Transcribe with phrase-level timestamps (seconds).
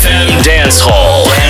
[0.00, 1.49] FM Dance Hall.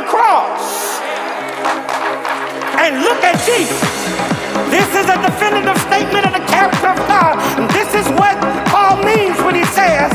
[0.00, 1.00] the cross
[2.80, 3.80] and look at Jesus.
[4.72, 7.36] This is a definitive statement of the character of God.
[7.68, 8.40] This is what
[8.72, 10.08] Paul means when he says,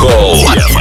[0.00, 0.77] Hall.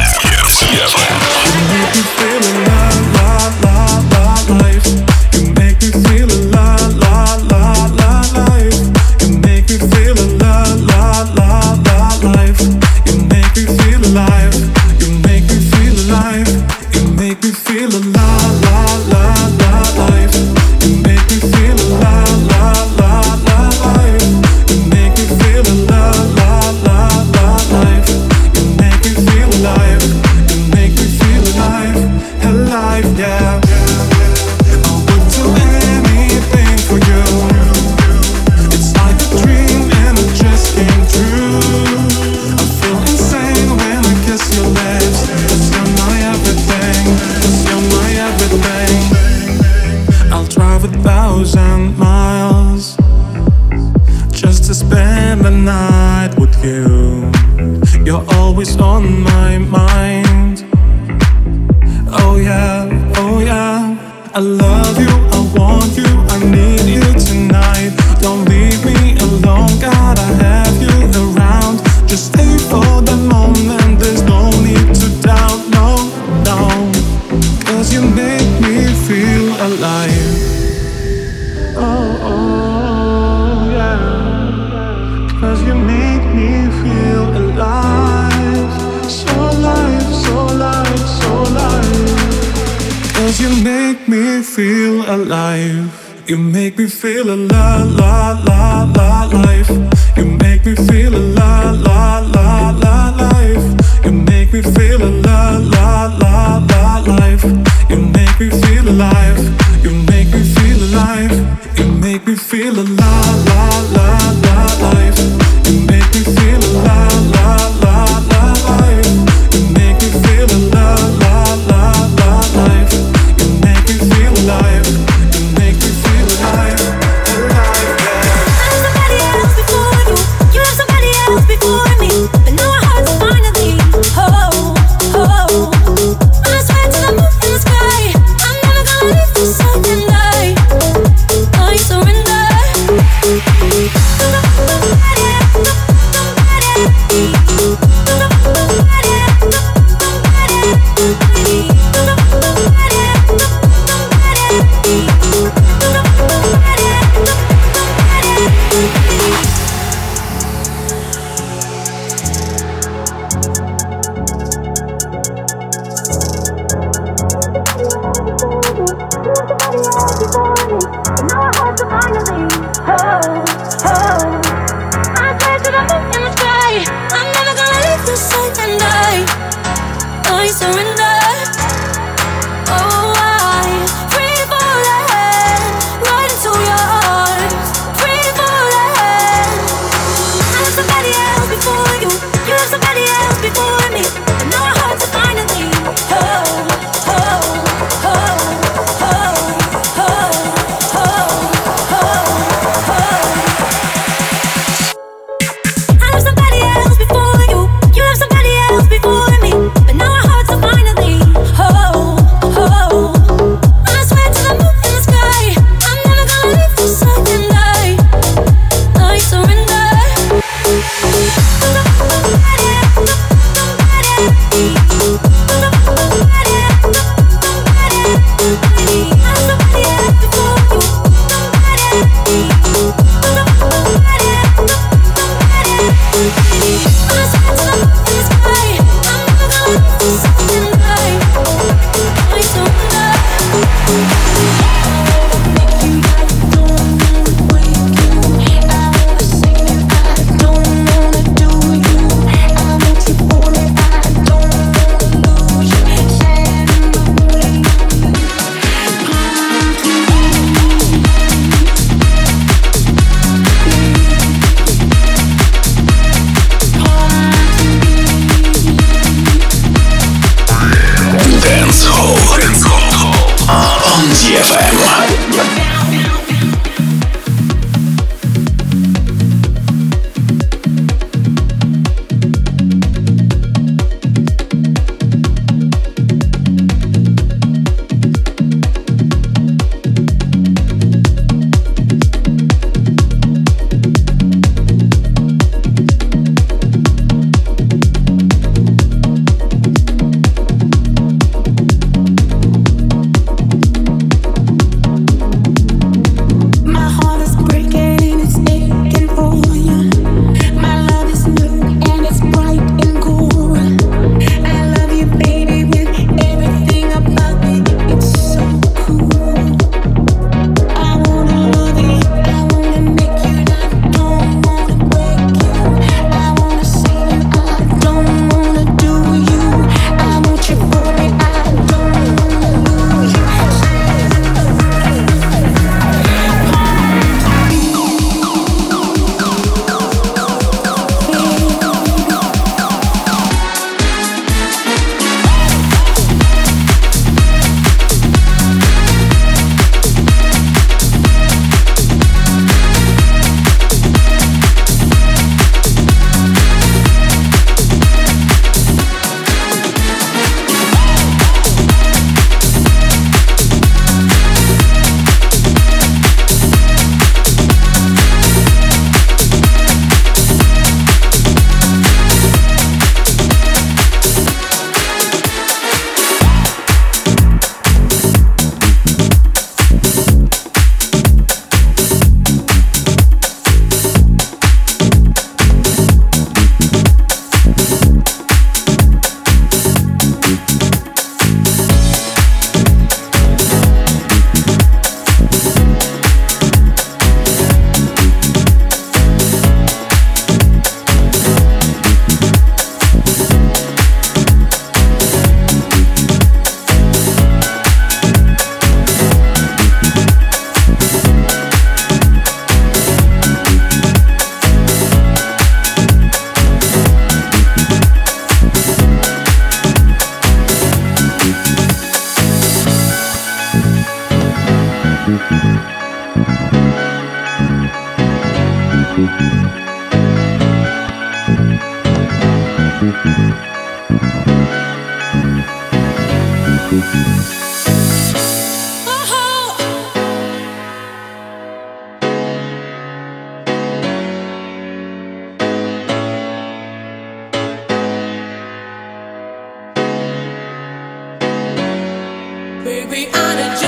[452.89, 453.66] Baby, I need your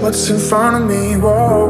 [0.00, 1.14] what's in front of me.
[1.16, 1.68] Whoa.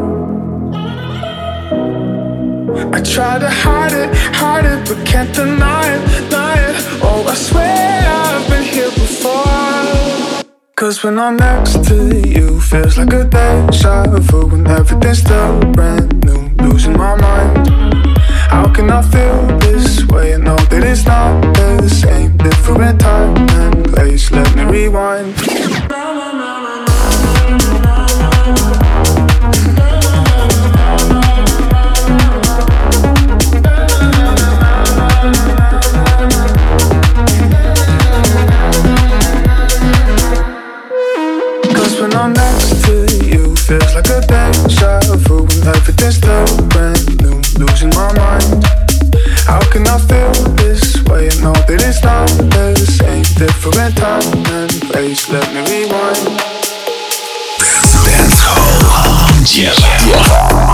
[2.93, 6.77] I try to hide it, hide it, but can't deny it, deny it.
[7.03, 10.45] Oh, I swear I've been here before.
[10.77, 16.25] Cause when I'm next to you, feels like a deja vu when everything's still brand
[16.25, 16.51] new.
[16.65, 17.69] Losing my mind.
[18.49, 22.37] How can I feel this way and know that it's not the same?
[22.37, 24.31] Different time and place.
[24.31, 25.60] Let me rewind.
[46.01, 46.23] just
[46.71, 48.65] brand new, losing my mind.
[49.45, 51.29] How can I feel this way?
[51.43, 54.23] No, that it's not the same, different time
[54.57, 55.29] and place.
[55.29, 56.41] Let me rewind.
[58.07, 59.75] Dance hall, yeah.
[60.09, 60.70] yeah.